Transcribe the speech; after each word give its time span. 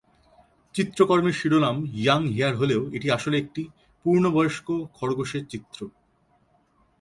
চিত্রকর্মের 0.75 1.33
শিরোনাম 1.33 1.77
"young 1.93 2.21
hare" 2.27 2.53
হলেও 2.55 2.81
এটি 2.93 3.07
আসলে 3.11 3.35
একটি 3.37 3.61
পূর্ণবয়স্ক 4.05 4.67
খরগোশের 4.93 5.43
চিত্র। 5.47 5.79